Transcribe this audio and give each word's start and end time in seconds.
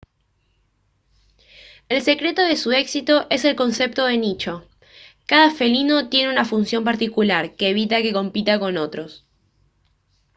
el 1.87 2.01
secreto 2.01 2.41
de 2.41 2.57
su 2.57 2.71
éxito 2.71 3.27
es 3.29 3.45
el 3.45 3.55
concepto 3.55 4.05
de 4.07 4.17
nicho 4.17 4.67
cada 5.27 5.51
felino 5.53 6.09
tiene 6.09 6.31
una 6.31 6.43
función 6.43 6.83
particular 6.83 7.55
que 7.55 7.69
evita 7.69 8.01
que 8.01 8.11
compita 8.11 8.57
con 8.57 8.77
otros 8.77 9.27